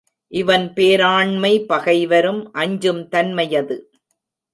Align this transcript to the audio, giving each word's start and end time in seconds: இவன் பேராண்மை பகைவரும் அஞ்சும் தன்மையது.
இவன் 0.31 0.73
பேராண்மை 0.75 1.51
பகைவரும் 1.65 2.53
அஞ்சும் 2.53 3.07
தன்மையது. 3.07 3.77